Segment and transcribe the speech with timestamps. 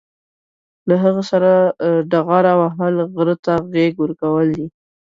[0.87, 1.51] له هغه سره
[2.11, 4.67] ډغره وهل، غره ته غېږ ورکول دي.